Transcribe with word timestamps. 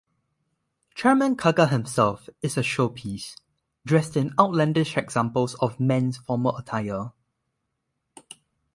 Chairman 0.95 1.35
Kaga 1.35 1.67
himself 1.67 2.27
is 2.41 2.57
a 2.57 2.61
showpiece, 2.61 3.35
dressed 3.85 4.17
in 4.17 4.33
outlandish 4.39 4.97
examples 4.97 5.53
of 5.59 5.79
men's 5.79 6.17
formal 6.17 6.57
attire. 6.57 7.11